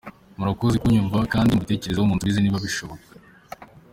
[0.37, 3.09] Murakoze kunyumva kdi mubitekerezeho munsubize niba bishoboka.